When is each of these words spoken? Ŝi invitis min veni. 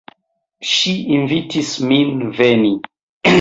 Ŝi 0.69 0.93
invitis 1.17 1.75
min 1.91 2.25
veni. 2.41 2.73